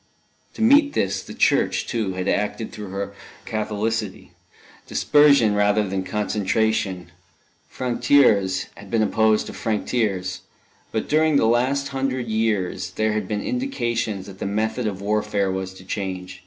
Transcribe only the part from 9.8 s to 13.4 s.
tireurs. But during the last hundred years there had